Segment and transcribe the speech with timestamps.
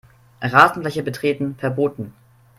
[0.41, 2.15] Rasenfläche betreten verboten.